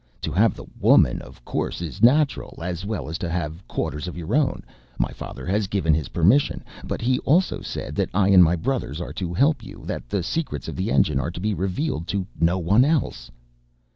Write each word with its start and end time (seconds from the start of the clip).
"To 0.21 0.31
have 0.31 0.55
the 0.55 0.65
woman 0.79 1.21
of 1.21 1.45
course 1.45 1.79
is 1.79 2.01
natural, 2.01 2.57
as 2.63 2.87
well 2.87 3.07
as 3.07 3.19
to 3.19 3.29
have 3.29 3.67
quarters 3.67 4.07
of 4.07 4.17
your 4.17 4.33
own, 4.35 4.63
my 4.97 5.11
father 5.11 5.45
has 5.45 5.67
given 5.67 5.93
his 5.93 6.09
permission. 6.09 6.63
But 6.83 7.01
he 7.01 7.19
also 7.19 7.61
said 7.61 7.93
that 7.97 8.09
I 8.11 8.29
and 8.29 8.43
my 8.43 8.55
brothers 8.55 8.99
are 8.99 9.13
to 9.13 9.31
help 9.35 9.63
you, 9.63 9.83
that 9.85 10.09
the 10.09 10.23
secrets 10.23 10.67
of 10.67 10.75
the 10.75 10.89
engine 10.91 11.19
are 11.19 11.29
to 11.29 11.39
be 11.39 11.53
revealed 11.53 12.07
to 12.07 12.25
no 12.39 12.57
one 12.57 12.83
else." 12.83 13.29